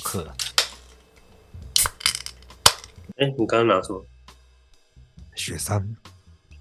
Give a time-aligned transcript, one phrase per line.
[0.00, 0.26] 渴。
[3.16, 4.04] 哎、欸，你刚刚拿什么？
[5.34, 5.96] 雪山，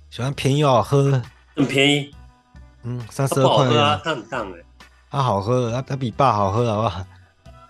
[0.09, 1.21] 雪山便宜又好喝，
[1.55, 2.13] 很便宜。
[2.83, 4.63] 嗯，三十二块啊，它很淡哎。
[5.09, 7.05] 它好喝，它它比爸好喝，好不好？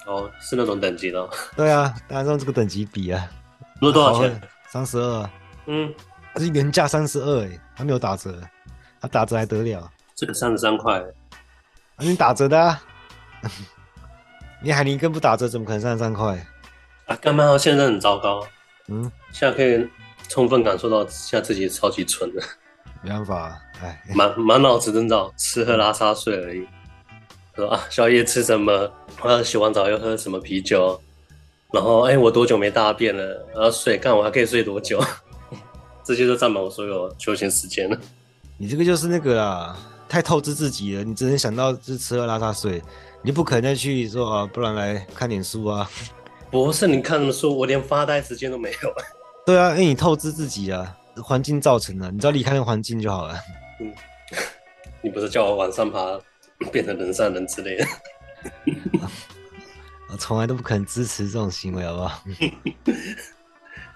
[0.08, 1.30] 哦，是那种等级的。
[1.56, 3.30] 对啊，当然用这个等级比啊。
[3.82, 4.42] 那多少钱？
[4.70, 5.30] 三十二。
[5.68, 5.94] 嗯，
[6.34, 8.42] 它是原价三十二哎，它没有打折，
[9.00, 9.92] 它打折还得了？
[10.16, 11.04] 这个三十三块。
[11.98, 12.82] 你打折的啊？
[14.62, 16.46] 你海宁根不打折，怎么可能三十三块？
[17.06, 17.58] 啊，干嘛？
[17.58, 18.46] 现在很糟糕。
[18.88, 19.88] 嗯，现在可以
[20.28, 22.42] 充分感受到现在自己超级蠢的。
[23.02, 26.68] 没办法，哎， 满满脑子都知道吃喝拉撒睡而已。
[27.56, 28.92] 说啊，宵夜吃什么？
[29.22, 31.00] 啊，洗完澡又喝什么啤酒？
[31.72, 33.48] 然后哎，我多久没大便了？
[33.54, 35.02] 然后睡，看我还可以睡多久？
[36.04, 37.98] 这些都占满我所有休闲时间了。
[38.58, 39.78] 你这个就是那个啊，
[40.10, 41.04] 太透支自己了。
[41.04, 42.82] 你只能想到是吃喝拉撒睡，
[43.22, 45.90] 你不可能再去说啊，不然来看点书啊。
[46.52, 47.56] 不是，你看什么书？
[47.58, 48.94] 我连发呆时间都没有。
[49.46, 50.96] 对啊，因为你透支自己啊。
[51.22, 53.38] 环境造成的，你只要离开那个环境就好了。
[53.82, 53.94] 嗯，
[55.04, 56.18] 你不是叫我往上爬，
[56.72, 57.86] 变成人上人之类的？
[60.10, 62.24] 我从来都不可能支持这种行为，好不好？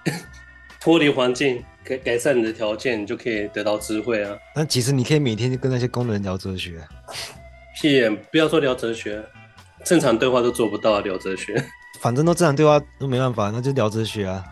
[0.82, 4.36] 脱离环境，改改善你的条件，你就可以得到智慧啊。
[4.54, 6.86] 那其实你可以每天就跟那些工人聊哲学。
[7.80, 8.10] 屁！
[8.32, 9.24] 不要说聊哲学，
[9.84, 11.64] 正常对话都做不到聊哲学。
[12.00, 14.44] 反正都正常对话都没办法，那就聊哲学啊。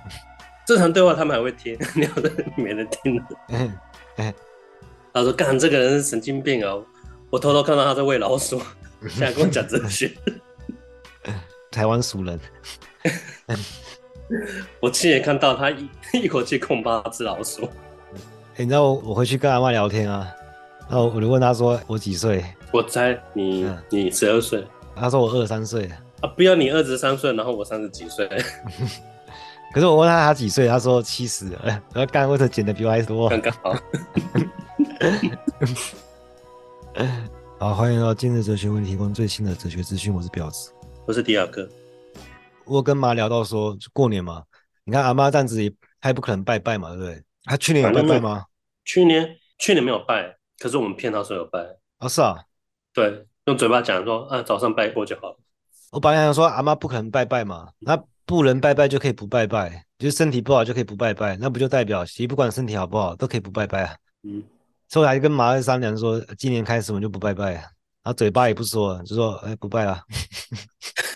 [0.65, 3.23] 正常对话他们还会听，聊的没人听了。
[3.49, 3.73] 嗯
[4.17, 4.33] 嗯，
[5.13, 6.73] 他说：“干，这个人是神经病啊！
[7.29, 8.61] 我偷偷看到他在喂老鼠，
[9.09, 10.11] 现在跟我讲哲学。
[11.71, 12.39] ”台湾熟人。
[14.79, 17.65] 我亲眼看到他一一口气控八只老鼠。
[18.55, 20.29] 欸、你知道我我回去跟阿妈聊天啊，
[20.91, 24.67] 然后我就问他说：“我几岁？”我猜你、嗯、你十二岁。
[24.93, 25.89] 他说：“我二十三岁。”
[26.19, 28.27] 啊，不要你二十三岁，然后我三十几岁。
[29.73, 31.49] 可是我问他他几岁，他说七十。
[31.63, 33.29] 然后刚刚为什么减的比我还多？
[33.29, 33.73] 刚刚好。
[37.57, 40.13] 好，欢迎到今日哲学为你提供最新的哲学资讯。
[40.13, 40.73] 我是婊子，
[41.07, 41.65] 我是迪亚哥。
[42.65, 44.43] 我跟妈聊到说，过年嘛，
[44.83, 47.23] 你看阿妈这样子也，他也不可能拜拜嘛，对不对？
[47.45, 48.43] 她去年有拜拜吗？
[48.83, 49.25] 去年
[49.57, 51.59] 去年没有拜，可是我们骗他说有拜。
[51.97, 52.45] 啊，是啊，
[52.93, 55.37] 对，用嘴巴讲说啊，早上拜过就好了。
[55.91, 58.01] 我本来想说阿妈不可能拜拜嘛，那。
[58.23, 63.97] 不能拜拜就可以不拜拜，就是身体不好就可以不拜拜，那不就代表其实不管身体好不好都可以不拜拜啊？
[64.23, 64.41] 嗯，
[64.87, 67.65] 所以我还跟马二商量说，今年开始我们就不拜拜，然
[68.03, 70.01] 后嘴巴也不说，就说哎不拜了。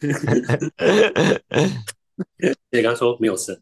[2.70, 3.58] 你刚说没有神，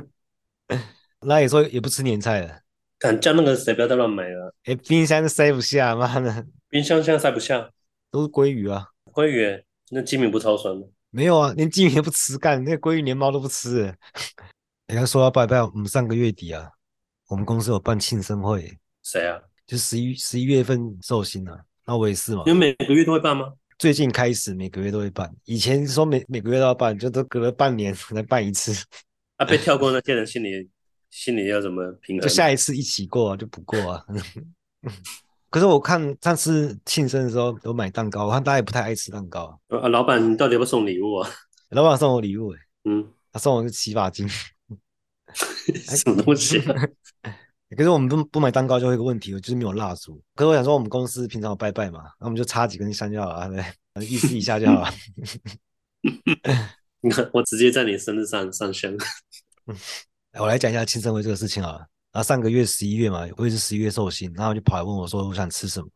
[1.24, 2.60] 那也说也不吃年菜了。
[3.02, 4.54] 敢叫那个谁不要再乱买了？
[4.62, 7.68] 哎，冰箱塞不下，妈的，冰箱现在塞不下，
[8.12, 10.86] 都是鲑鱼啊，鲑鱼，那鸡米不超酸吗？
[11.10, 13.92] 没有啊，连鸡米也不吃，干那个鲑鱼连猫都不吃。
[14.86, 16.70] 人家说要拜拜，我们上个月底啊，
[17.26, 18.78] 我们公司有办庆生会。
[19.02, 19.36] 谁啊？
[19.66, 22.44] 就十一十一月份寿星啊，那我也是嘛。
[22.46, 23.52] 你们每个月都会办吗？
[23.80, 28.72] 最近开始每个月都会办，以前说每每个月都要办，就都隔了半年才办一次。
[29.38, 30.70] 啊，被跳过那些人心里
[31.12, 32.22] 心里要怎么平衡？
[32.22, 34.04] 就下一次一起过啊，就不过啊。
[35.50, 39.60] 可是我看上次庆生的时候有买蛋糕，我看大家也不太爱吃蛋糕。
[39.68, 41.30] 啊，老板，你到底要不要送礼物啊？
[41.68, 44.26] 老板送我礼物，嗯，他送我个洗发精，
[45.36, 46.74] 什么东西啊？
[47.76, 50.22] 可是我们不不买蛋糕就会有个问题，就是没有蜡烛。
[50.34, 53.48] 可是我想说，我们公司平常有拜拜嘛，那我们就插几根香就好了，
[53.94, 54.90] 对，意思一下就好了。
[57.00, 58.94] 你看，我直接在你生日上上香。
[60.40, 61.80] 我来讲一下庆生会这个事情啊。
[62.12, 65.86] 然后上个月十一月嘛，我也是十一月寿星，然后就跑来问我说我想吃什么。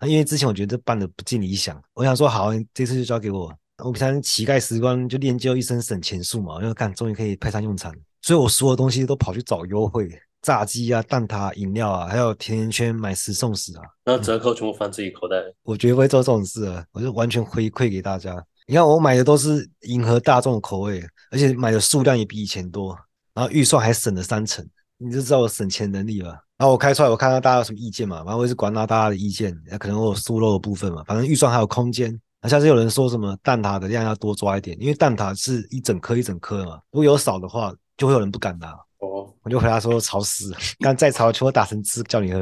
[0.00, 3.52] 那因为之前我觉得这办的不尽理想，我想说好，这次就交给我。
[3.84, 7.94] 我平常乞丐时光就练就一身省钱术嘛，我就看终于可以派上用场。
[8.22, 10.08] 所以我所有东西都跑去找优惠，
[10.42, 13.82] 炸鸡啊、蛋挞、饮料啊，还有甜甜圈买十送十啊。
[14.04, 15.36] 然后折扣全部放自己口袋。
[15.62, 18.44] 我绝不会做这种事啊，我就完全回馈给大家。
[18.66, 22.96] 你看我买的都是迎合大众的口味，而且买的数量也比以前多，
[23.38, 24.66] 然后预算还省了三成。
[24.96, 26.30] 你就知道我省钱能力了。
[26.56, 32.20] 然后我开出来，我看到大家有什么意见嘛，反正我也是管到大家的意见，可能我有疏漏的部分嘛，反正预算还有空间。
[32.42, 38.72] 那下次有人说什么蛋挞的量要多抓一点，因为蛋挞是一整颗一整颗嘛，如果有少的话，就会有人不敢拿。
[38.98, 42.40] 哦，我就回答说潮湿， 刚再潮，全部打成汁叫你喝。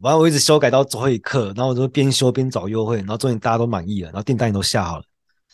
[0.00, 5.04] 反正，我一直修改到最后一刻，然后我就边修边找优惠，然后终于大家都满意了，然后订单也都下好了，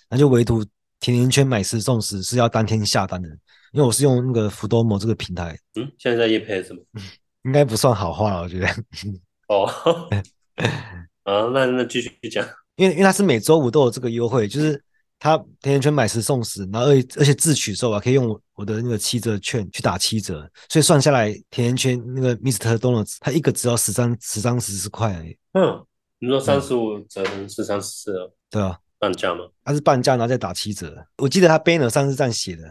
[0.09, 0.65] 那就唯独
[1.01, 3.29] 甜甜圈买十送十是要当天下单的。
[3.73, 6.81] 因为我是用那个福多摩这个平台，嗯，现在在业配什么？
[7.45, 8.67] 应该不算好话了，我觉得。
[9.49, 9.65] 哦，
[11.25, 12.47] 啊，那那继续讲，
[12.77, 14.83] 因为因为它是每周五都有这个优惠，就是
[15.19, 22.77] 它甜甜圈买十送十，然后而而且自取时候啊，可以用我我的那个七折券去打七折，所以算下来甜甜圈那个 Mr.
[22.77, 25.37] Donuts 它一个只要十张十张十四块而已。
[25.53, 25.85] 嗯，
[26.19, 28.35] 你说三十五折成十三十四了？
[28.51, 29.45] 对啊，半价吗？
[29.65, 30.95] 它是半价，然后再打七折。
[31.19, 32.69] 我记得它 banner 上是这样写的，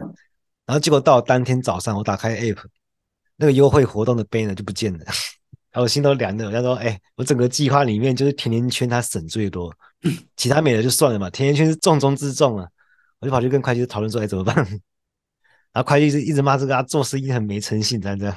[0.70, 2.58] 然后结果到当天早上我打开 app，
[3.34, 4.98] 那个优惠活动的 banner 就不见了。
[5.72, 9.74] 然后我心都凉了，我想说，哎、我整个计划里面就是甜甜圈它省最多，
[10.36, 11.28] 其他没了就算了嘛。
[11.28, 12.68] 甜甜圈是重中之重啊，
[13.18, 14.54] 我就跑去跟会计师讨论说，哎，怎么办？
[15.74, 18.36] 然后会计师一直骂这个他，做生意很没诚信，这样这样。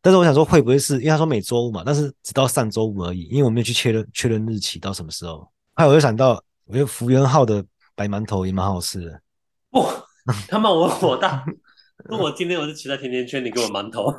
[0.00, 1.82] 但是我想说，会不会是因为他说每周五嘛？
[1.84, 5.38] 但是只到上周五而已，因为我没有去确认确认日期到什么时候。
[5.74, 7.64] 后来我就想到，我觉得福元号的
[7.96, 9.20] 白馒头也蛮好吃的。
[9.70, 9.84] 哇，
[10.48, 11.44] 他骂我火大，
[12.08, 14.12] 那我今天我是期待甜甜圈，你给我馒头。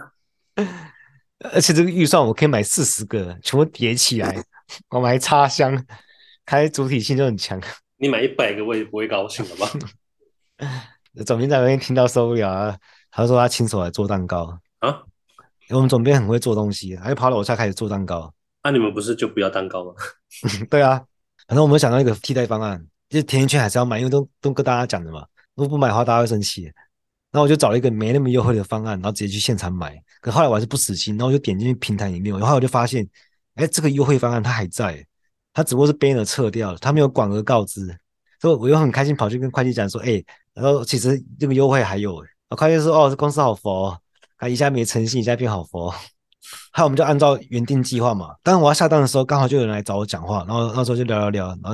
[1.51, 4.43] 而且这个预算我可以买四十个，全部叠起来，
[4.89, 5.85] 我们还插箱，
[6.45, 7.61] 开主体性就很强。
[7.97, 9.69] 你买一百个我也不会高兴了吧？
[11.25, 12.77] 总编在那边听到受不了啊，
[13.11, 15.01] 他说他亲手来做蛋糕啊，
[15.69, 18.33] 我们总编很会做东西，他就跑到楼下开始做蛋糕。
[18.63, 19.93] 那、啊、你们不是就不要蛋糕吗？
[20.69, 21.03] 对啊，
[21.47, 25.25] 反正我们想到一个替代方案，就是甜甜圈还是要买，因为都都跟大家讲的嘛，
[25.57, 26.71] 如果不买的话大家会生气。
[27.29, 30.01] 然后我就找了一个没那么优惠的方案，然后直接去现场买。
[30.21, 33.07] 可后来我还是不死心，然后我就点进去平台里面，然后我就发现，
[33.55, 35.05] 哎，这个优惠方案它还在，
[35.53, 37.85] 它只不过是 banner 撤掉了，它没有广而告之。
[38.39, 40.23] 所以我又很开心跑去跟会计讲说，哎，
[40.53, 42.23] 然后其实这个优惠还有。
[42.23, 43.95] 然后会计说，哦，这公司好佛，
[44.37, 45.91] 他一下没诚信，一下变好佛。
[45.91, 45.97] 后
[46.77, 48.33] 来我们就按照原定计划嘛。
[48.41, 51.73] 当我要下单的时候，刚好就有人来找我讲话，然后那时候就聊聊聊，然后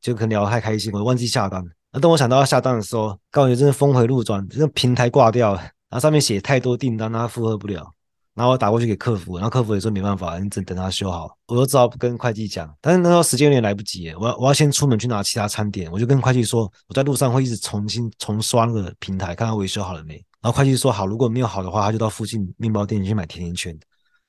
[0.00, 1.62] 就可能聊得太开心，我忘记下单。
[1.92, 7.92] 那等我想到要下单的时候，刚好就真的峰回路转，这个平台挂掉了，然后上面写太多订单，他负荷不了。
[8.34, 11.36] 然后我打过去给客服，然后客服也说没办法，你只等他修好。
[11.48, 20.14] 我就只好跟会计讲，但是那时候时间有点来不及，我要我要先出门去拿其他餐点，我就跟会计说，我在路上会一直重新重刷那个平台，看他维修好了没。
[20.40, 23.78] 然后会计说好，如果没有好的话，他就到附近面包店去买甜甜圈。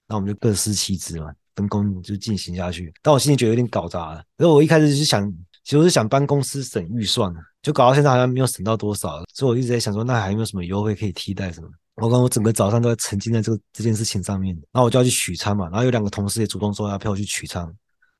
[0.05, 2.93] 那我们就各司其职嘛，分工就进行下去。
[3.01, 5.31] 但我心里觉得有点搞砸了，因为我一开始是想，
[5.63, 7.33] 其实是想帮公司省预算。
[7.63, 11.69] 就搞到现在好像没有省到多少，所以我一直在想说，那还有没有什么优惠可以替代什么？
[11.95, 17.71] 我刚我整个早上都在沉浸在这个这件事情上面，然后我就要去取餐嘛，然后有两个同事也主动说要陪我去取餐，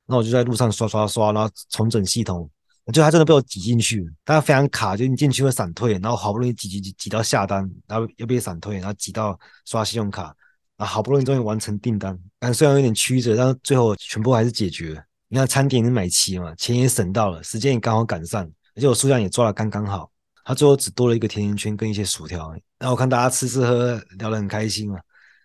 [0.06, 2.48] 那我就在路上刷刷刷，然后重整系统，
[2.84, 10.34] 我觉得他真的被我挤进去，但非常卡，就你进去会闪退，然后好不容易挤挤挤挤到下单，然后又被闪退，然后挤到刷信用卡，
[10.76, 15.04] 然后好不容易终于完成订单，但虽然有点曲折，但是最后全部还是解决。
[15.28, 18.48] 你看餐点也买齐嘛，钱也省到了，时间也刚好赶上。
[18.76, 20.10] 而且我数量也抓了刚刚好，
[20.44, 22.50] 他最后只多了一个甜甜圈跟一些薯条。
[22.78, 24.98] 然后我看大家吃吃喝喝聊得很开心嘛，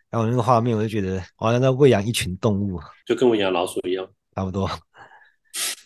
[0.10, 4.70] 然后那个画面我就觉得好像在喂养一群动物，就跟我养老鼠一样，差不多。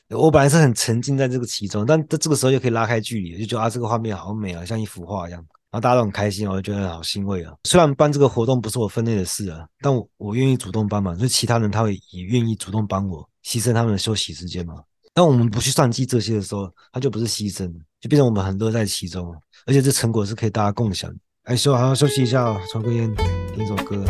[0.10, 5.44] 我本来是很沉浸在这个其中，但这这个时候又可以拉开距离，就觉得啊这个画面好美啊，像一幅画一样。
[5.72, 7.52] 然后大家都很开心，我就觉得好欣慰啊。
[7.64, 14.76] 虽然办这个活动不是我分内的事啊，但我我愿意主动帮忙，所以其他人他会也愿意主动帮我，牺牲他们的休息时间嘛。
[15.16, 17.72] 当我们不去算计这些的时候，它就不是牺牲，
[18.02, 19.32] 就变成我们很乐在其中，
[19.68, 21.14] 而且这成果是可以大家共享。
[21.44, 23.14] 哎，休好好休息一下，抽根烟，
[23.54, 24.04] 听首歌。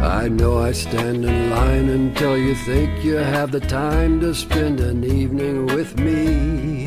[0.00, 4.78] I know I stand in line until you think you have the time to spend
[4.78, 6.86] an evening with me.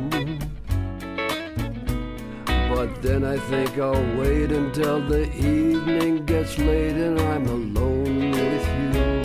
[3.01, 9.21] Then I think I'll wait until the evening gets late and I'm alone with you.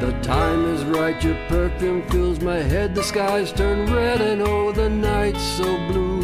[0.00, 4.72] The time is right, your perfume fills my head, the skies turn red and oh,
[4.72, 6.22] the night's so blue.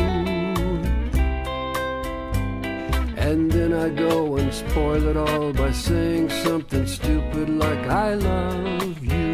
[3.18, 9.04] And then I go and spoil it all by saying something stupid like I love
[9.04, 9.33] you.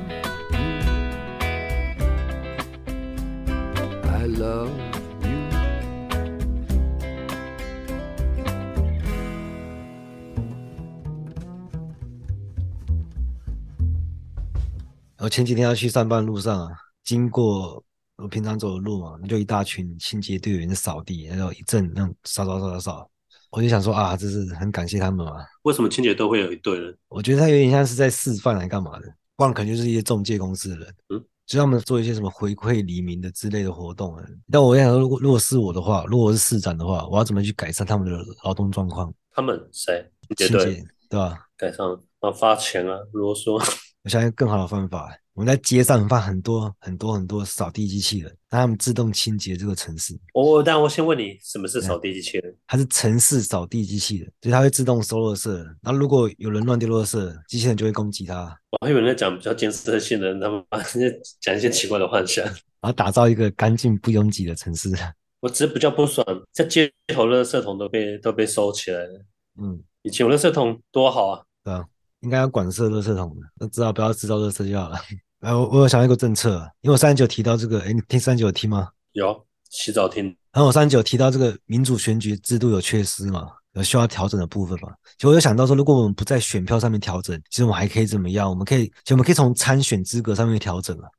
[15.31, 17.81] 前几天要去上班路上啊，经过
[18.17, 23.09] 我平常走的路嘛，那就一大群清洁队员在扫地，然后一阵那种扫扫扫扫扫，
[23.49, 25.37] 我就想说啊，这是很感谢他们嘛。
[25.61, 26.97] 为什么清洁队会有一队人？
[27.07, 29.07] 我觉得他有点像是在示范来干嘛的，
[29.37, 34.23] 不然可能就是一些中介公司的人，嗯，就他们做一些什么回馈黎明的之类的活动啊。
[34.51, 39.13] 但我想说，如果如果是我的话，如果我是市长的话，我要怎么去改善他们的劳动状况？
[39.31, 40.11] 他们谁？
[40.35, 41.47] 清洁对吧？
[41.55, 41.87] 改善
[42.19, 43.57] 啊，发钱啊，如果说。
[44.03, 50.13] 我相信更好的方法，我们在街上放很多很多很多扫地机器人，让他们自动清洁这个城市。
[50.33, 52.53] 哦，但我先问你，什么是扫地机器人？
[52.67, 55.49] 它是城市扫地机器人，就是它会自动收垃圾。
[55.81, 58.57] 然后如果有人乱丢垃圾，机器人就会攻击它。
[58.71, 60.61] 我还以为在讲比较建设性的，他们
[61.39, 64.89] 讲一些奇怪的幻想，然后打造一个干净不拥挤的城市。
[65.39, 69.25] 我只是比较不爽，在街头垃圾桶都被都被收起来了。
[69.61, 71.41] 嗯，以前有垃圾桶多好啊。
[71.63, 71.85] 对啊。
[72.21, 74.97] 应该要管设垃圾桶的，那知道不要制造垃圾就好了。
[75.41, 76.51] 哎，我我有想到一个政策，
[76.81, 78.89] 因为我三十九提到这个，哎，你听三十九听吗？
[79.13, 80.25] 有，洗澡听。
[80.51, 84.89] 然后我三十九提到这个民主选举制度有缺失嘛，有需要调整的部分嘛。
[85.17, 88.47] 其实我有想到说，如果我们不在选票上面调整，其实我们还可以怎么样？
[88.47, 91.09] 我们可以，其实我们可以从参选资格上面调整啊。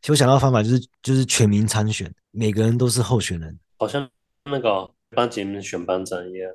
[0.00, 4.08] 其实我想到的方法就是，就是全民参选，每个人都是候选人，好像
[4.44, 6.50] 那个班级里面选班长一样。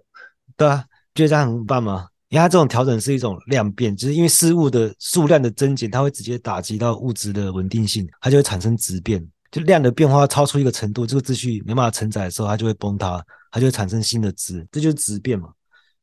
[0.58, 2.08] 对啊，觉得这样很棒吗？
[2.30, 9.26] 因为它这种调整是一种量变，就是因为事物的数量的增减，它会直接打击到物质的稳定性，它就会产生质变。
[9.52, 15.50] 就量的变化超出一个程度，这个秩序没办法承载的时候，它就会崩塌，它就会产生新的质，这就是质变嘛。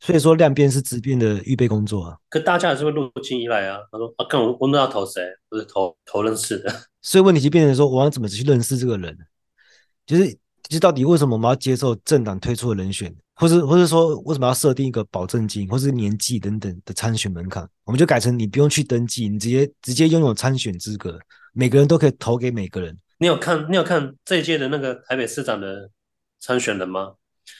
[0.01, 2.17] 所以说量变是质变的预备工作啊。
[2.31, 3.79] 可大家还是会入侵依赖啊。
[3.91, 5.23] 他说啊，看我我们要投谁？
[5.49, 6.75] 不是投投认识的。
[7.03, 9.17] 所以问题就变成说，我要怎么去认识这个人？
[10.07, 13.15] 就是就是到底为什么我们要接受政党推出的人选？
[13.35, 17.67] 或是，或是说，为什么要设定一个保证金，或是年纪等等的参选门槛？
[17.85, 21.19] 我们就改成你不用去登记，你直接直接拥有参选资格，
[21.55, 22.97] 每个人都可以投给每个人。
[23.19, 25.89] 你有看，你有看这一届的那个台北市长的
[26.41, 27.15] 参选人吗？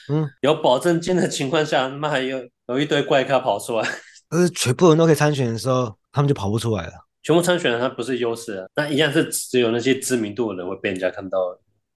[0.09, 3.89] 嗯，有保证金的情况下，他妈还有有一堆怪咖跑出来。
[4.29, 6.93] 可是全部人都可以参选的时候，他们就跑不出来了。
[7.23, 11.37] 全部参选人他不是优势啊，那一样是只有那些知名度的人会被人家看到。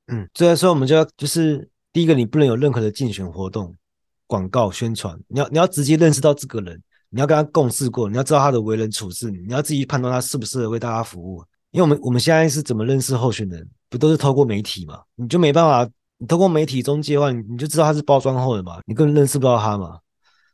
[0.07, 1.69] 嗯，所以说我们就要就是。
[1.97, 3.73] 第一个，你不能有任何的竞选活动、
[4.27, 11.43] 广告宣传，你要你要直接认识到这个人，你要跟他共事过，你要知道他的为人处事，你要自己判断他适不适合为大家服务。
[11.71, 15.01] 因为我们我们现在是怎么认识候选人，不都是透过媒体嘛？
[15.15, 19.97] 你就没办法，你透过媒体中介的话，你就知道他是包装后的嘛，你根本认识不到他嘛。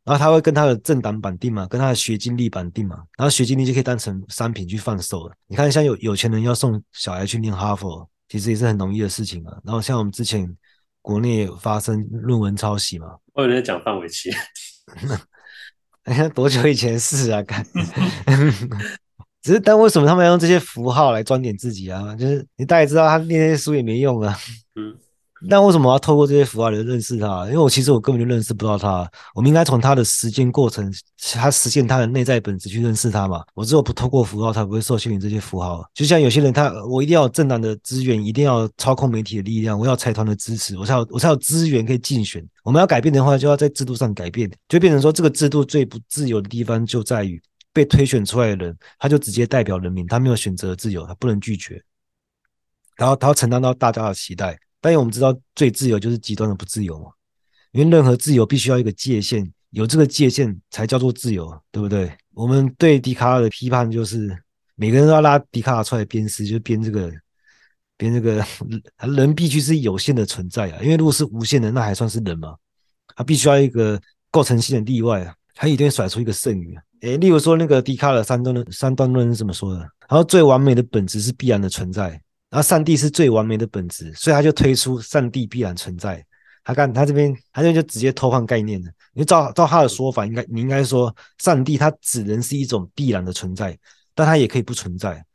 [0.05, 5.35] 然后他会跟他的政党绑定嘛，跟他的学经历绑定嘛，然后学经历就可以当成商品去贩售了。
[5.47, 9.57] 你看，像有有钱人要送小孩去念哈佛，其实也是很容易的事情啊。
[9.65, 10.49] 然后像我们之前。
[11.03, 13.17] 国内有发生论文抄袭吗？
[13.33, 14.31] 我有人在讲范玮琪，
[16.05, 17.43] 哎呀，多久以前的事啊？
[17.43, 17.63] 看，
[19.43, 22.15] 只是但为什么他们要用这些符号来装点自己啊？
[22.15, 24.35] 就是你大概知道他念那些书也没用啊。
[24.75, 24.97] 嗯。
[25.45, 27.45] 那为什么要透过这些符号来认识他？
[27.47, 29.09] 因为我其实我根本就认识不到他。
[29.35, 30.89] 我们应该从他的实践过程，
[31.33, 33.43] 他实现他的内在本质去认识他嘛。
[33.53, 35.83] 我只有不透过符号，才不会受限于这些符号。
[35.93, 42.41] 就像有些人他，我一定要有政党的资源，一定要操控媒体的力量，我要财团的支持，我才有我才有资源可以竞选。
[42.63, 47.41] 我们要改变的话，就要在制度上改变，就变成说这个制度最不自由的地方就在于
[47.73, 51.83] 被推选出来的人，他就直接代表人民，他没有选择自由，他不能拒绝，
[52.95, 54.57] 然后他要承担到大家的期待。
[54.83, 57.09] 但是我们知道，最自由就是极端的不自由嘛，
[57.71, 62.11] 因为任何自由必须要一个界限，有这个界限才叫做自由，对不对？
[62.33, 64.37] 我们对笛卡尔的批判就是，
[64.75, 67.09] 每个人都要拉笛卡尔出来鞭尸，就鞭这个，
[67.95, 68.45] 鞭这个，
[69.15, 72.53] 人必须是有限的存在啊，因为如果是无限的，那还算是人吗？
[73.15, 73.97] 他必须要一个
[74.31, 76.83] 构成性的例外啊，他一定甩出一个剩余啊。
[77.03, 79.79] 诶，例如说那个笛卡尔三段论，三段论是怎么说的？
[79.79, 82.21] 然后最完美的本质是必然的存在。
[82.53, 86.23] 然后上帝是最完美的本质，所以他就推出上帝必然存在。
[86.63, 88.91] 他看他这边，他这边就直接偷换概念了。
[89.11, 93.75] 你照照他的说法，应该你应该说，上帝他只能是一种必然的存在，
[94.13, 95.25] 但他也可以不存在。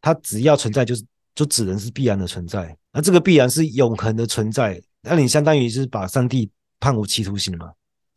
[0.00, 2.76] 他只要存在就是就只能是必然的存在。
[2.92, 6.50] 那这个必然是永恒的存在，那你相当于是把上帝
[6.80, 7.70] 判无期徒刑嘛？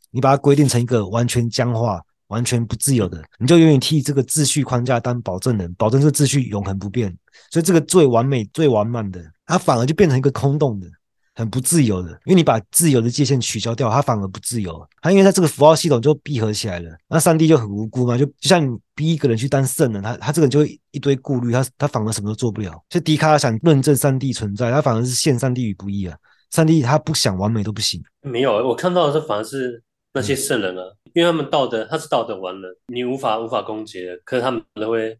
[0.09, 7.15] 你把它规定成一个完全僵化、完全不自由的，你就永远替这个秩序框架当保证人，保证这个秩序永恒不变。
[7.51, 10.87] 所以这个最完美、最完满的，它反而就变成一个空洞的。
[11.33, 14.85] 很不自由的，因为你把自由的界限取消掉，它反而不自由。
[15.01, 22.71] 它因为它这个符号系统就闭合起来了，那上帝就很无辜嘛，就就像你逼一个人去当圣人，他他这个人就一堆顾虑，他他反而什么都做不了。
[22.89, 26.15] 所以笛卡尔想论证上帝存在，他反而是陷上帝于不义啊。
[26.51, 28.03] 上帝他不想完美都不行。
[28.21, 29.81] 没有，我看到的是反而是
[30.13, 35.17] 那些圣人啊，嗯、因为他们道德他是道德完人，你无法无法攻击的，可是他们都会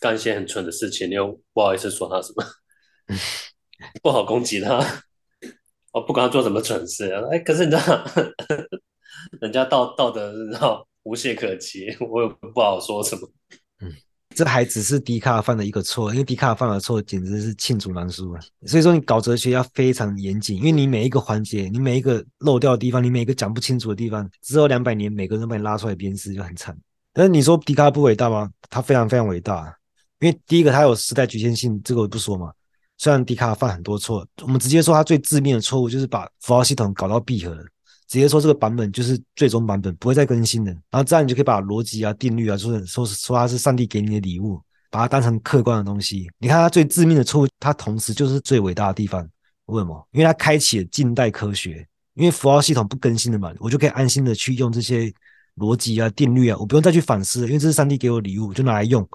[0.00, 2.44] 干一些很蠢的事情，你又不好意思说他什么，
[4.02, 4.80] 不好攻击他。
[5.92, 8.04] 我不管他做什么蠢事啊，哎，可是你知道，
[9.42, 13.28] 人家道道德知道无懈可击，我也不好说什么。
[13.80, 13.92] 嗯，
[14.40, 18.40] 这还只是笛卡尔犯的一个错，因为笛卡尔犯的错简直是罄竹难书啊。
[18.64, 26.74] 所以说，你搞哲学要非常严谨，因为你每一个环节，你每一个漏掉的地方，你每一个讲不清楚的地方，之后两百年每个人都把你拉出来鞭尸，就很惨。
[27.12, 28.50] 但是你说笛卡尔不伟大吗？
[28.70, 29.76] 他非常非常伟大，
[30.20, 32.50] 因为第一个他有时代局限性，这个我不说嘛。
[32.96, 37.62] 虽然笛卡尔犯很多错，我们直接说他最致命的错误就是把符号系统搞到闭合了。
[38.10, 40.72] 直接说这个版本就是最终版本，不会再更新的。
[40.90, 46.28] 然后这样你就可以把逻辑啊、定律啊，说说说它是上帝给你的礼物，把它当成客观的东西。
[46.38, 49.24] 你看他最致命的错误，它同时就是最伟大的地方。
[49.66, 50.08] 为什么？
[50.10, 51.86] 因为它开启了近代科学。
[52.14, 55.10] 因为符号系统不更新的嘛，我就可以安心的去用这些
[55.56, 59.08] 逻辑啊、定律啊，我不用再去反思，因为这是上帝给我的礼物，就拿来用，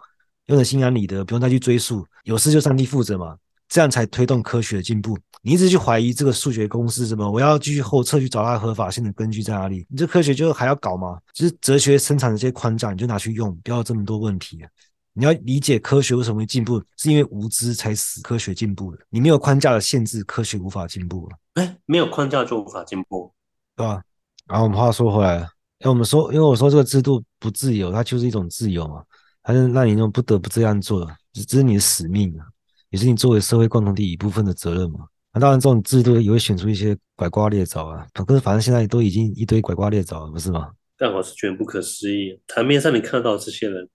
[0.46, 2.08] 用的心安理得，不用再去追溯。
[2.24, 3.36] 有事就上帝负责嘛。
[3.76, 5.18] 这样才推动科学的进步。
[5.42, 9.86] 你一直去怀疑这个数学公式什么，我要继续后撤去找它的合法性的根据在哪里？
[9.90, 11.20] 你这科学就还要搞吗？
[11.34, 14.70] 就是哲学生产的这些框架，你就拿去用，不要这么多问题啊。
[15.12, 19.00] 你要理解科学为什么会进步，是因为无知才使科学进步的。
[19.10, 21.38] 你没有框架的限制，科学无法进步了。
[21.56, 23.30] 哎，没有框架就无法进步，
[23.76, 24.02] 对吧？
[24.48, 29.04] 然后我们话说回来了，哎，我们说，因为我说这个制度不自由，它就是一种自由嘛，
[29.44, 32.48] 它是让你那种不得不这样做，这是你的使命啊。
[32.96, 35.00] 也是你作为社会共同体一部分的责任嘛？
[35.34, 38.08] 那当然，这种制度也会选出一些拐瓜裂枣啊。
[38.14, 40.72] 可是，反正现在都已经一堆拐瓜裂枣了，不是吗？
[40.98, 42.40] 但我是觉得不可思议。
[42.48, 43.90] 台面上你看到这些人，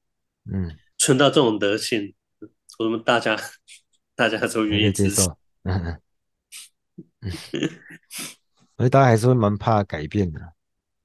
[0.53, 2.13] 嗯，蠢到这种德性，
[2.79, 3.35] 我们大家
[4.15, 5.35] 大家都愿意接受。
[5.63, 6.01] 嗯嗯
[7.23, 7.33] 嗯，
[8.77, 10.41] 所以大家还是会蛮怕改变的，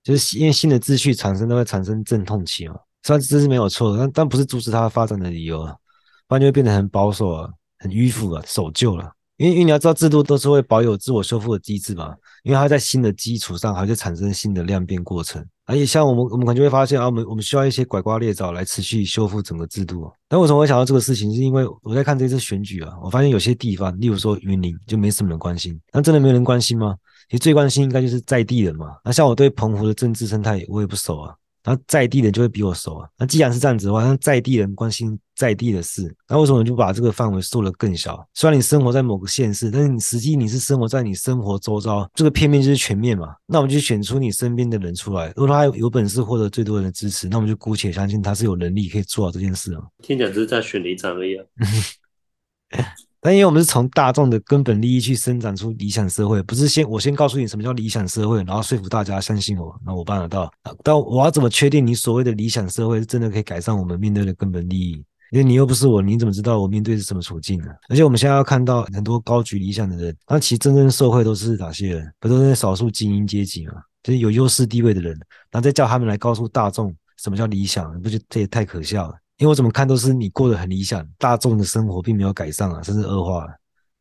[0.04, 2.76] 就是因为新的秩序产生都会产生阵痛期嘛。
[3.04, 5.74] 虽然这是没有错，但但不是阻止它发展的理由啊，
[6.28, 7.50] 不然就会变得很保守啊。
[7.86, 15.46] 很迂腐了，守旧了，因为因为你要知道，制度都是会保有自我修复的机制嘛，因为它在新的基础上还会产生新的量变过程。
[15.68, 20.12] 而且像我们我们可能就会发现啊，我们我们需要一些拐瓜裂枣来持续修复整个制度。
[20.28, 21.32] 但为什么会想到这个事情？
[21.32, 25.80] 是因为我在看这次选举啊，我发现有些地方，例如说云林，就没什么人关心。
[25.94, 26.96] 那真的没有人关心吗？
[27.30, 28.96] 其实最关心应该就是在地人嘛。
[29.04, 31.36] 那像我对澎湖的政治生态，我也不熟啊。
[31.66, 33.10] 那在地人就会比我熟啊。
[33.18, 38.26] 那既然是这样子的话，那在地人关心在地的事，那为什么你就把这个范围缩得更小？
[38.34, 43.36] 虽然你生活在某个县市，但是你实际你是生活在你生活周遭，这个片面就是全面嘛。
[43.46, 49.82] 那我们就选出你身边的人出来，如果他有本事获得最多人的支持，那我们就姑且相信他是有能力可以做好这件事啊。
[50.04, 51.46] 听讲只是在选里长而已啊。
[53.26, 60.48] 但因为我们是从大众的根本利益去生长出理想社会，不是先我先告诉你什么叫理想社会，然后说服大家相信我，那我办得到。
[60.84, 65.04] 但我要怎么确定你所谓的理想社会是真的可以改善我们面对的根本利益？
[65.32, 67.72] 因为你又不是我，你怎么知道我面对是什么处境呢？
[67.90, 72.14] 而且我们现在要看到很多高举理想的人，那其实真正社会都是哪些人？
[72.20, 73.74] 不都是少数精英阶级嘛？
[74.04, 75.14] 就是有优势地位的人，
[75.50, 79.16] 然后再叫他们来告诉大众什么叫理想，不就这也太可笑了？
[79.38, 83.52] 因为我怎么看都是你过得很理想，大众的生活并没有改善啊，甚至恶化了。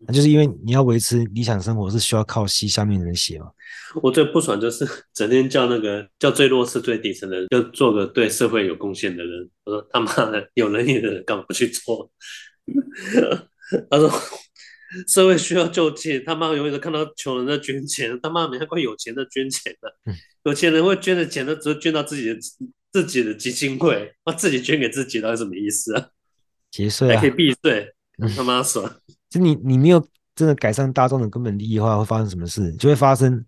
[0.06, 3.46] 那就是因为你要维持理想生活，是需要靠吸下面的人血嘛。
[4.02, 9.48] 我最不爽就是 整天叫那个叫最弱势、最底层的人，就做个对社会有贡献的人。
[9.64, 12.10] 我说他妈的，有能力的人干嘛不去做？
[13.90, 14.10] 他说
[15.08, 20.14] 社会需要救济，他妈永远都看到穷人在捐钱，他妈没看过有钱的捐钱的。
[20.44, 22.36] 有钱人会捐的钱，都只是捐到自己的。
[22.94, 26.06] 自己的基金会，我自己捐给自己，到底什么意思啊？
[26.70, 27.92] 节税啊，还可以避税，
[28.36, 28.88] 他妈爽！
[29.28, 32.72] 就你，你没有真的改善大众的根本利益的话，会发生什么事？
[32.74, 33.44] 就会发生，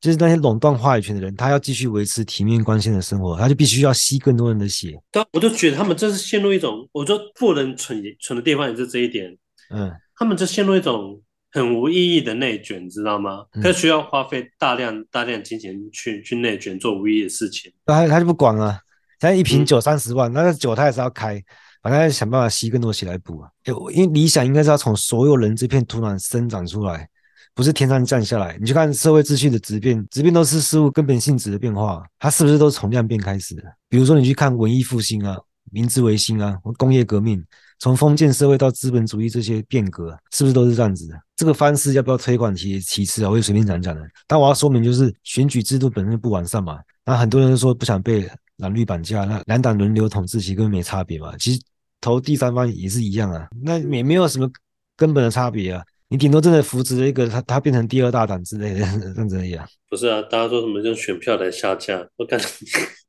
[0.00, 4.98] 就是那些垄断话语权的人，他要继续维持体面光鲜的生活，他就必须要吸更多人的血。
[5.12, 9.36] 对，我就觉得他们这是陷入一种，我说富人蠢蠢的地方也是这一点。
[9.68, 11.20] 嗯，他们就陷入一种
[11.52, 13.44] 很无意义的内卷，知道吗？
[13.62, 18.80] 他需要花费大量大量金钱去去内卷做无意义的事情，他他就不管了。
[19.20, 21.42] 现在一瓶酒三十万，嗯、那个酒他也是要开，
[21.82, 23.48] 反反正想办法吸更多血来补啊。
[23.92, 27.08] 因为理想应该是要从所有人这片土壤生长出来，
[27.54, 28.58] 不是天上降下来。
[28.60, 33.62] 你去看社会秩序的质变，质变都是事物根本性质的变化，它是不是都是从量变开始的？
[33.88, 35.36] 比如说你去看文艺复兴啊、
[35.70, 37.44] 明治维新啊、工业革命。
[37.78, 41.14] 从封建社会到资本主义这些变革，是不是都是这样子的？
[41.36, 44.00] 这个方式要不要推广其其次啊，我就随便讲讲的。
[44.26, 46.78] 但我要说明就是选举制度本身不完善嘛。
[47.04, 48.26] 那很多人都说不想被
[48.58, 51.36] 蓝绿绑架，那两党轮流统治其实根本没差别嘛。
[51.38, 51.60] 其实
[52.00, 54.50] 投第三方也是一样啊，那也没有什么
[54.96, 55.82] 根本的差别啊。
[56.08, 59.66] 你顶多真的扶植了一个他，他变成第二大党之类的 这样子而已啊。
[59.90, 62.06] 不是啊，大家说什么用选票来下架？
[62.16, 62.46] 我感觉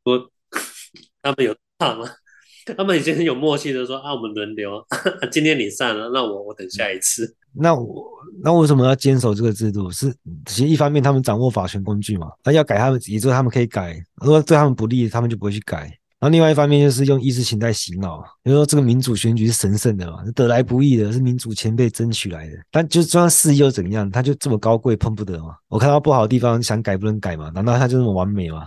[0.03, 0.31] 我
[1.21, 2.09] 他们有怕吗？
[2.75, 4.83] 他们已经很有默契的说啊，我们轮流，
[5.31, 7.35] 今天你上了，那我我等下一次。
[7.59, 8.05] 那我
[8.43, 9.89] 那为什么要坚守这个制度？
[9.91, 10.13] 是
[10.45, 13.99] 其实一方面他们掌握法权工具嘛，那要改他们，也就他们可以改。
[14.21, 15.91] 如果对他们不利，他们就不会去改。
[16.19, 22.53] 然后另外一方面就是用意识形态洗脑，比如说这个民主选举是神圣的嘛，得来不易的，是民主前辈争取来的。
[22.71, 25.55] 但就算事业又怎样，他就这么高贵碰不得嘛。
[25.67, 27.51] 我看到不好的地方想改不能改嘛？
[27.53, 28.65] 难道他就这么完美吗？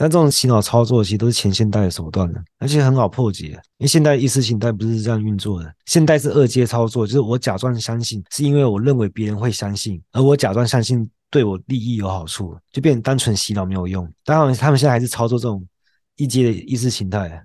[0.00, 3.48] 但这种洗脑操作其实都是前现代的手段了，而且很好破解。
[3.78, 14.08] 因为现代意识形态不是这样运作的，现代是二阶操作，就是我假装相信，是因为我认为别人会相信，而我假装相信对我利益有好处，就变成单纯洗脑没有用。
[14.24, 15.66] 当然，他们现在还是操作这种
[16.14, 17.44] 一阶的意识形态。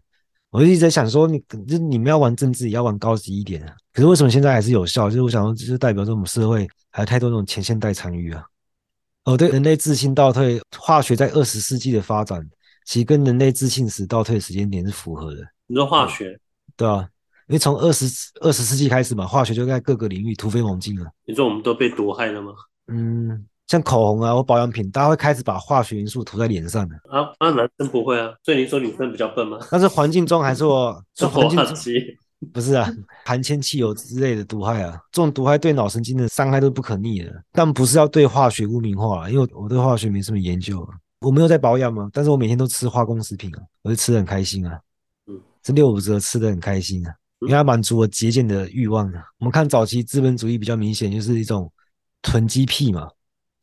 [0.52, 3.74] 我就一直在想说，你就你们要玩政治，也要玩高级一点啊。
[3.92, 5.10] 可是为什么现在还是有效？
[5.10, 8.44] 就是我想说，就是代表这种社会还有太多这种前现代参与啊。
[9.26, 12.46] 哦，对，人类自信倒退，化学在二十世纪的发展，
[12.86, 15.42] 其实跟人类自信史倒退的时间点是符合的。
[15.68, 16.38] 你说化学？
[16.76, 17.08] 对啊，
[17.48, 18.06] 因为从二十
[18.42, 21.10] 二十世纪开始嘛，化学就在各个领域突飞猛进了。
[21.26, 22.52] 你说我们都被毒害了吗？
[22.92, 26.96] 嗯，像口红啊或保养品，大家会开始把化学元素涂在脸上的。
[27.10, 29.58] 啊啊，男生不会啊，所以你说女生比较笨吗？
[29.72, 31.76] 但是环境中还是我， 是环境中。
[32.52, 32.90] 不是啊，
[33.26, 37.44] 含铅汽油之类的毒害啊，这种毒害对脑神经的伤害都是不可逆的。
[37.52, 40.88] 但不是要对化学污名化，因为我对化学没什么研究，
[41.22, 42.10] 我没有在保养嘛。
[42.12, 44.80] 但是我每天都吃化工食品啊，我就吃的很开心啊。
[45.28, 49.24] 嗯，这六五折吃的很开心啊，因为它满足我节俭的欲望啊。
[49.40, 51.72] 我们看早期资本主义比较明显，就是一种
[52.22, 53.10] 囤积癖嘛，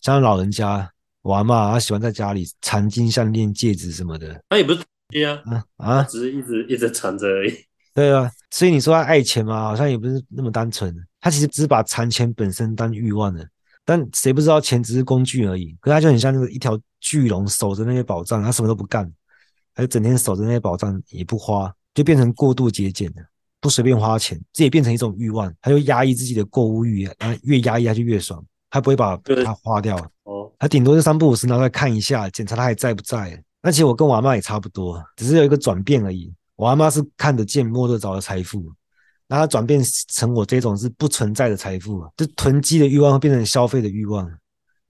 [0.01, 0.91] 像老人家，
[1.23, 4.43] 玩嘛，他喜欢在家里藏金项链、戒指什么的。
[4.49, 7.53] 他也不是囤积啊，啊啊，只是一直一直藏着而已。
[7.93, 10.95] 对啊，所以你说他爱钱嘛，好像也不是那么单纯。
[11.21, 13.45] 他其实只是把藏钱本身当欲望了，
[13.85, 15.77] 但谁不知道钱只是工具而已？
[15.81, 19.13] 可是他就很像那个一条巨龙守着那些宝藏，他什么都不干，
[19.75, 23.23] 他就整天守着那些宝藏也不花，就变成过度节俭了，
[23.61, 29.97] 不随便花钱，这也变成一种欲望，他就压抑自己的购物欲，然后越压抑他就越爽，他不会把它花掉。
[30.23, 33.43] 哦，他顶多是三不五时拿出来看一下，检查他还在不在。
[33.63, 36.33] 那其实我跟我阿嬷也差不多，只是有一个转变而已。
[36.61, 38.63] 我阿妈是看得见摸得着的财富，
[39.27, 44.27] 那她转变成我这种是不存在的财富，就囤积的欲望会变成消费的欲望，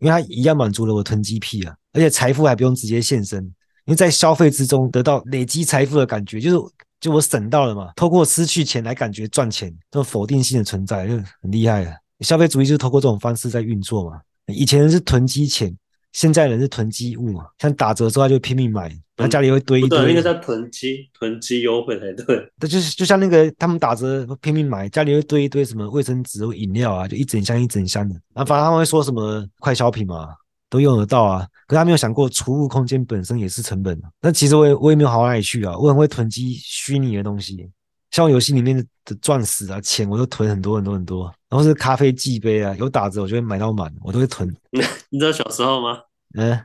[0.00, 3.44] 因为它一样满足了我囤积癖啊，而且财富还不用直接现身，
[3.85, 15.72] 因为在消费之中得到累积财富的感觉，就是就我省到了嘛，透过失去钱来感觉赚钱，这种否定性的存在就很厉害啊，消费主义就是透过这种方式在运作嘛，以前是囤积钱。
[16.12, 19.98] 现在人是囤积物嘛，像打折之后就拼命买，他家里会堆一堆。
[19.98, 22.50] 对，应该叫囤积，囤积优惠才对。
[22.58, 28.14] 对，就是就像那个他们打折拼命买，家里会堆一堆什么卫生纸、饮料啊，就一整箱一整箱的。
[28.34, 30.28] 然后反正他们会说什么快消品嘛，
[30.68, 31.46] 都用得到啊。
[31.66, 33.96] 可是他没有想过储物空间本身也是成本。
[34.20, 37.70] 那其实我也我也没有好到哪里去啊，我很会囤积虚拟的东西，
[38.10, 41.32] 像我游戏里面的钻石啊、钱，我都囤很多很多很多。
[41.50, 44.48] 然后是咖啡机杯啊，有打折我就会买到满，我都会囤。
[45.10, 46.00] 你知道小时候吗？
[46.38, 46.64] 嗯，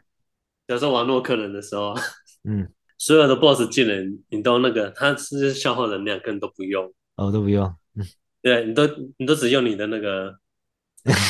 [0.67, 1.95] 小时候玩洛克人的时候，
[2.43, 2.69] 嗯，
[3.00, 8.06] 所有的 BOSS 技能你都那个，它是消耗能量，根本都不用，哦，都不用，嗯，
[8.43, 10.36] 对，你都你都只用你的那个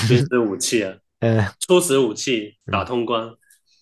[0.05, 3.33] 军事武器啊，呃， 初始武器打通关，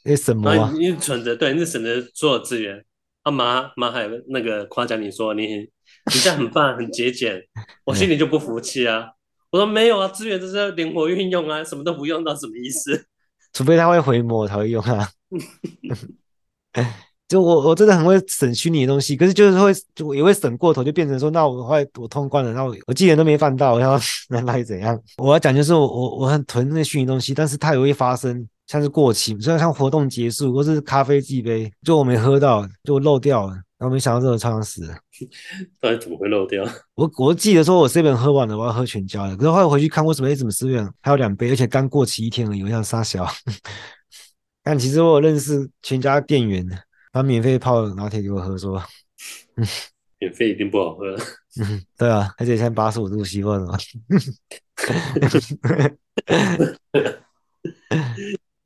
[0.06, 0.72] 那什么啊？
[0.78, 2.86] 你存着，对，你省着所有资源。
[3.24, 7.42] 阿妈妈还那个夸奖你说你你这样很棒，很节俭，
[7.86, 9.13] 我心里就不服气啊。
[9.54, 13.06] 我说没有啊，资源就是要灵活运用啊，什么都不用到什么意思？
[13.54, 15.08] 除非他会回魔才会用啊，
[17.30, 23.96] 就我我真的很会省虚拟的东西，可是就是会就也会省过头，就变成说，那我后来我通关了，那我我技能都没放到，我要
[24.28, 25.00] 那那又怎样？
[25.18, 33.56] 我要讲就是我我我很囤那些虚拟东西，但是它也会发生，像是过期，就像活动结束或是咖啡寄杯，就我没喝到，就漏掉了。
[33.84, 34.88] 我没想到这个超想死，
[35.80, 36.64] 到底怎么会漏掉？
[36.96, 39.36] 我我记得说我这本喝完了，我要喝全家的。
[39.36, 40.30] 可是后来回去看，为什么？
[40.30, 43.28] 哎，怎么十元还有两杯，而且刚过期一天而已，我想杀小。
[44.64, 46.66] 但其实我有认识全家店员，
[47.12, 48.82] 他免费泡拿铁给我喝，说，
[49.58, 49.68] 嗯，
[50.20, 51.16] 免费一定不好喝。
[51.60, 53.78] 嗯，对啊，而且现在八十五度 C 温了。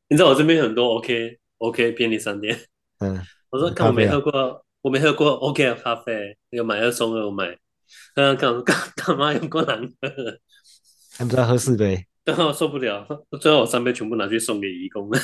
[0.10, 2.58] 你知道我这边很多 OK OK 便利商店。
[3.00, 7.58] 嗯，我说看我没喝过，我没喝过 OK 的咖啡，有买二送二，我买。
[8.16, 10.40] 刚刚刚干嘛有够难喝？
[11.18, 13.06] 还不知道喝四杯，然后受不了，
[13.42, 15.20] 最后我三杯全部拿去送给义工了。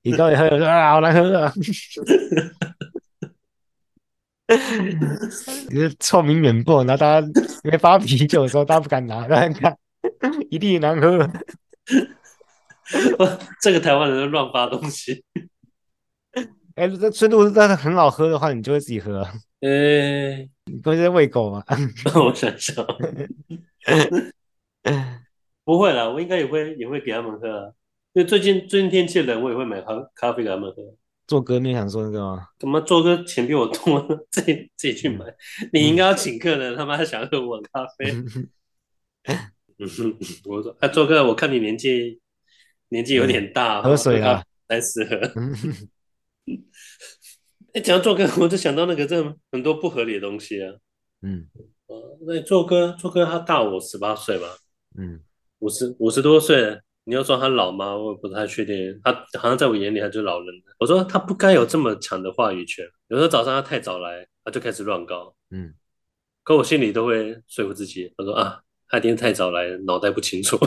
[0.00, 1.52] 义工也喝，说啊，好难喝啊！
[5.68, 7.26] 你是臭名远播，然后大家
[7.64, 9.76] 因为发啤酒的时候，大家不敢拿，大家看
[10.48, 11.30] 一定难喝。
[13.60, 15.22] 这个台湾人乱发东西。
[16.74, 19.26] 哎，这纯度但是很好喝的话，你就会自己喝。
[19.60, 21.62] 呃，你不是在喂狗吗？
[22.16, 22.84] 我想想，
[25.64, 27.72] 不会啦，我应该也会也会给他们喝啊。
[28.12, 30.82] 因为最近最近天气冷，我也会买咖咖啡给他们喝。
[31.26, 32.48] 做哥没想说那个吗？
[32.58, 35.24] 怎么做哥钱比我多， 自己自己去买？
[35.72, 38.14] 你应该要请客的，他妈还想喝我的咖啡。
[40.44, 42.20] 我说，哎，做哥，我看你年纪
[42.90, 45.18] 年纪有点大，喝水啊，来适合。
[47.74, 50.74] 哎，讲到做歌，我就想到那个这很多不合理的东西啊。
[51.22, 51.48] 嗯，
[52.26, 54.46] 那做歌做歌他大我十八岁吧？
[54.96, 55.20] 嗯，
[55.58, 57.96] 五十五十多岁，你要说他老吗？
[57.96, 59.00] 我也不太确定。
[59.02, 60.54] 他好像在我眼里他就是老人。
[60.78, 62.86] 我说他不该有这么强的话语权。
[63.08, 65.34] 有时候早上他太早来，他就开始乱搞。
[65.50, 65.74] 嗯，
[66.44, 70.58] 可我心里都会说服自己，我说啊，他今天太早来，脑袋不清楚。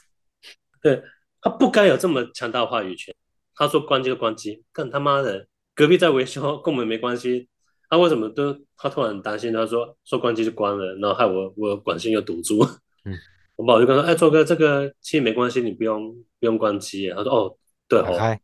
[0.82, 1.02] 对，
[1.40, 3.14] 他不该有这么强大的话语权。
[3.56, 5.48] 他说关机就关机，干他妈的！
[5.74, 7.48] 隔壁在维修，跟我们没关系。
[7.88, 8.56] 他为什么都？
[8.76, 12.62] 他突然很担心，他说说关机就关了，然后害我我管线又堵住。
[13.04, 13.16] 嗯，
[13.56, 17.08] 我爸我就跟他说，哎，周哥，这个其实没关系，你不用不用关机。
[17.10, 18.38] 他说哦，对哦，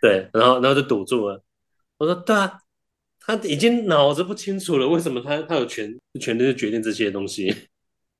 [0.00, 1.42] 对， 然后然后就堵住了。
[1.98, 2.58] 我说对啊，
[3.20, 7.52] 他已经脑子不清楚了，为什么他他有权权利去决定这些东西？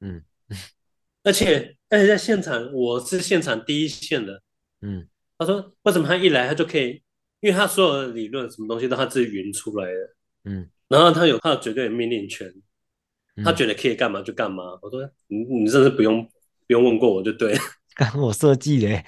[0.00, 0.22] 嗯，
[1.22, 4.42] 而且而且在现场，我是现场第一线的。
[4.80, 5.06] 嗯，
[5.38, 7.02] 他说为什么他一来他就可以？
[7.40, 12.50] 因为他所有的理论，什么东西都他自己云出来的，嗯，然后他有他的绝对的命令权，
[13.44, 14.64] 他觉得可以干嘛就干嘛。
[14.80, 16.24] 我说你你真是不用
[16.66, 17.60] 不用问过我就对了，
[17.94, 19.04] 刚我设计的，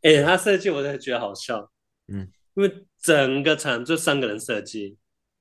[0.00, 1.70] 哎，他设计我才觉得好笑，
[2.08, 4.96] 嗯，因为整个厂就三个人设计，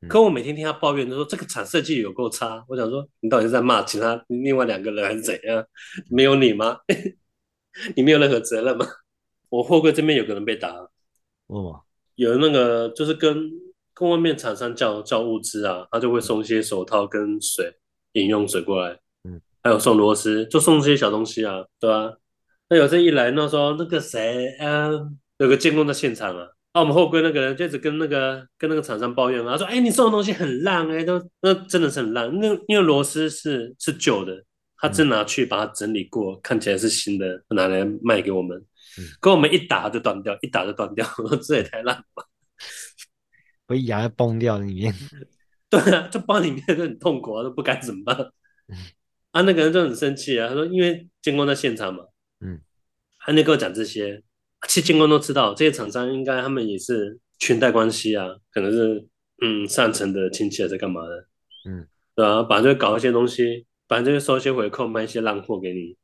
[0.10, 2.64] 可我每天听他抱怨，他说这个厂设计有够差。
[2.68, 5.66] 我想说你到底是在骂其他另外两个人还是怎样？
[6.10, 6.78] 没有你吗？
[7.96, 8.86] 你没有任何责任吗？
[9.50, 10.74] 我货柜这边有个人被打，
[11.48, 11.82] 哦，
[12.16, 13.52] 有那个就是跟
[13.94, 17.74] 跟外面厂商叫叫物资啊，他就会送一些手套跟水
[18.14, 22.14] 饮用水过来，嗯，还有送螺丝，就送这些小东西啊，对吧、啊？
[22.70, 34.42] 那有这一来，那时候那个谁，嗯、呃，有个监工在现场啊，啊，我们货柜那个人就一直跟那个跟那个厂商抱怨嘛，他说，哎，你送的东西很烂，哎，都那真的是很烂，那因为螺丝是是旧的，
[34.82, 38.66] 他真拿去把它整理过，嗯、看起来是新的，拿来卖给我们。
[39.22, 41.08] 跟我们一打就断掉，一打就断掉，
[41.42, 42.26] 这也太烂了吧！
[43.68, 44.94] 我一牙崩掉里面，
[45.70, 48.18] 对啊，就崩里面就很痛苦啊，都不该怎么办？
[49.32, 52.04] 啊，那个人就很生气啊，他说因为监工在现场嘛，
[52.42, 52.60] 嗯，
[53.18, 54.22] 还能跟我讲这些，
[54.68, 59.08] 其实监工都知道，这些厂商应该他们也是裙带关系啊，可能是
[59.42, 61.28] 嗯上层的亲戚在干嘛的，
[61.70, 65.98] 嗯，对啊，反正就搞一些东西，反正就收一些回扣，卖一些烂货给你，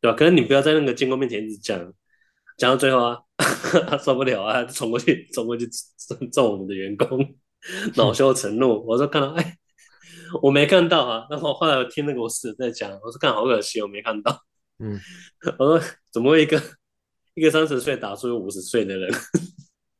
[0.00, 0.16] 对吧？
[0.16, 1.92] 可是你不要在那个监工面前一直讲。
[2.56, 3.18] 讲到最后啊，
[3.88, 5.66] 他 受不了啊，冲过去，冲过去
[6.30, 7.34] 揍我们的员工，
[7.96, 8.86] 恼羞成怒。
[8.86, 9.56] 我说看到，哎，
[10.40, 11.26] 我没看到啊。
[11.30, 14.40] 然后后来我听那个我室友在讲，我说看好可惜，我没看到。
[14.78, 15.00] 嗯，
[15.58, 15.80] 我说
[16.12, 16.62] 怎么会一个
[17.34, 19.12] 一个三十岁打输五十岁的人，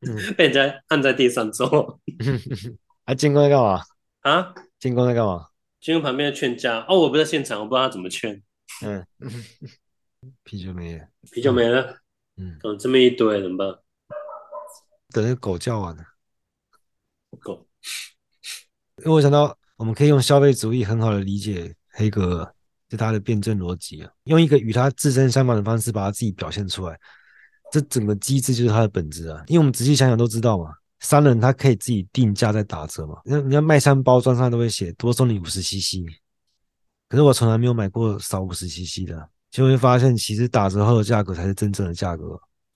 [0.07, 1.99] 嗯、被人家按在地上揍？
[3.03, 3.81] 啊，监工在干嘛？
[4.21, 5.47] 啊，监工在干嘛？
[5.83, 6.85] 监工旁边的劝架。
[6.87, 8.41] 哦，我不在现场，我不知道他怎么劝。
[8.85, 9.05] 嗯，
[10.45, 11.97] 啤酒没了，啤酒没了。
[12.37, 13.67] 嗯，这么一堆怎么办？
[15.09, 16.03] 等那个狗叫完了。
[17.41, 17.67] 狗，
[18.99, 22.53] 因为我想到，我们可以用消费主义很好的理解黑格尔，
[22.87, 26.97] 就他的辩证逻辑啊，用一个与他自身相反的方式把他自己表现出来。
[27.71, 29.43] 这整个机制就是他的本质啊。
[29.47, 33.21] 因为我们仔细想想都知道嘛，商人他可以自己定价再打折嘛。
[33.23, 36.03] 那人家卖三包装上都会写多送你五十 CC，
[37.07, 39.29] 可是我从来没有买过少五十 CC 的。
[39.51, 42.23] 就会发现，其实打折后的价格才是真正的价格。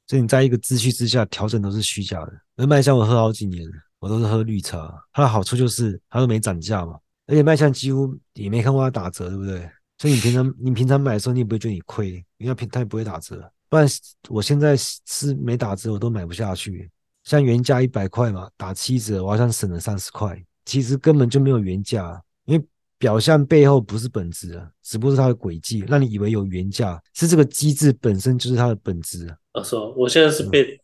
[0.05, 2.33] 所以你在一个秩序之下调整都是虚假的。
[2.55, 9.67] 而麦香我喝好几年，我都是喝绿茶，它的好处就是它都没涨价嘛，而且麦香几乎也没看过它打折，对不对？
[9.97, 13.51] 所以你平常 你平常买的时候，你也不会觉得你亏，因为它平它也不会打折。
[13.69, 13.87] 不然
[14.29, 16.87] 我现在是没打折，我都买不下去。
[17.27, 20.41] 像原价一百块嘛，打七折，我好像省了三十块。
[20.63, 22.65] 其实根本就没有原价，因为
[22.97, 29.35] 表象背后不是本质啊，只不过是它的轨迹，让你以为有原价，是这个机制本身就是它的本质啊。
[29.55, 30.79] 我，说我现在是被，嗯、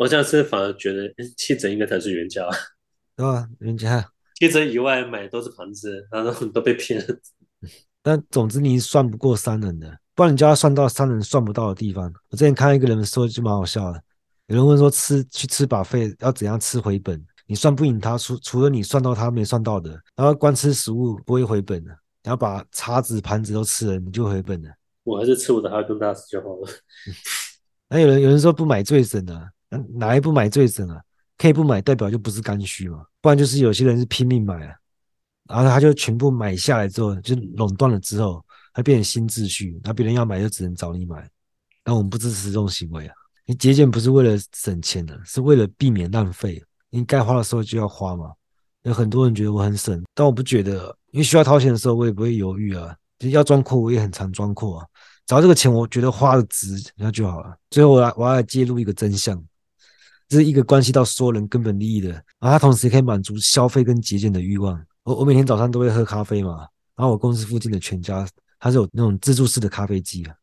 [0.00, 2.48] 我现在是反而觉得七折应该才是原价，
[3.16, 3.48] 对吧？
[3.60, 7.16] 原价七折以外买都是盘子，然后都被骗了。
[8.02, 12.12] 但总之你算不过商人的，不然你就要算到商人算不到的地方。
[12.30, 14.02] 我之前看一个人说就蛮好笑的，
[14.46, 17.24] 有人问说吃去吃 buffet 要怎样吃回本？
[17.46, 21.90] 你算不赢他，除除了你算到他没算到的，然后光吃食物不会回本的，
[22.22, 24.70] 然后把叉子盘子都吃了，你就回本了。
[25.02, 26.68] 我还是吃我的哈根达斯就好了。
[27.88, 29.50] 那有人有人说不买最省的，
[29.94, 31.00] 哪一不买最省啊？
[31.36, 33.04] 可以不买，代表就不是刚需嘛？
[33.20, 34.74] 不然就是有些人是拼命买啊，
[35.48, 41.28] 然后他就全部买下来之后，就垄断了之后，他变成新秩序，那别人要买就只能找你买。
[41.84, 43.14] 那我们不支持这种行为啊！
[43.46, 46.62] 你节俭不是为了省钱的，是为了避免浪费。
[46.90, 48.32] 你该花的时候就要花嘛。
[48.82, 52.94] 有很多人觉得我很省，但我不觉得，因为需要掏钱的时候我也不会犹豫啊。
[53.18, 54.86] 就要装阔我也很常装阔啊。
[55.26, 57.56] 只要这个钱我觉得花的值，那就好了。
[57.70, 59.42] 最后我要我要揭露一个真相，
[60.28, 64.78] 这是一个关系到所有人根本利益的，然后它同时也可以满足消费跟节俭的欲望。
[65.04, 68.26] 我我每天早上都会喝咖啡嘛，然后我公司附近的全家
[68.58, 70.34] 它是有那种自助式的咖啡机啊。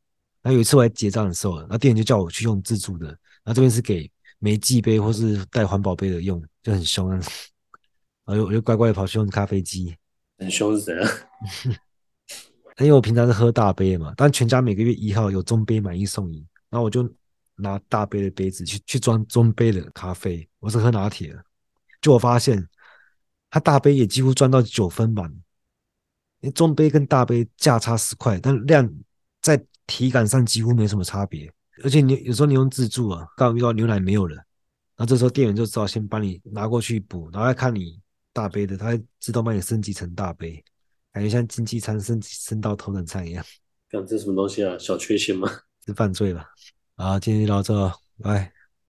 [0.41, 4.09] 然后有一次我来结账的时候，然后店员就叫我去用自助的，然后这边是给。
[4.43, 7.13] 没寄杯或是带环保杯的用就很凶啊，
[8.25, 9.95] 然后我就乖乖的跑去用咖啡机。
[10.39, 11.07] 很凶是谁啊？
[12.81, 17.07] 因为我平常是喝大杯嘛，但全家每个月一号有中杯买一送一，然后我就
[17.53, 20.49] 拿大杯的杯子去去装中杯的咖啡。
[20.57, 21.45] 我是喝拿铁的，
[22.01, 22.67] 就我发现，
[23.51, 25.29] 它大杯也几乎装到九分满，
[26.39, 28.91] 因为中杯跟大杯价差十块，但量
[29.39, 31.51] 在体感上几乎没什么差别。
[31.83, 34.37] 而且你有时候你用自助啊，刚好遇到牛奶没有了，
[34.97, 37.99] 那这时候店员就只好先帮你拿过去补，然后再看你
[38.33, 40.63] 大杯的，他会自动帮你升级成大杯，
[41.11, 43.43] 感觉像经济舱升级升到头等舱一样。
[43.89, 44.77] 干这什么东西啊？
[44.77, 45.49] 小确幸吗？
[45.85, 46.45] 是犯罪了？
[46.95, 47.91] 好，今天就到这，
[48.21, 48.60] 拜。